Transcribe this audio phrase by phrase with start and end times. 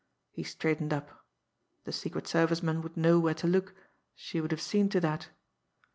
[0.31, 1.11] He straightened up.
[1.83, 3.75] The Secret Service men would know where to look
[4.15, 5.29] she would have seen to that!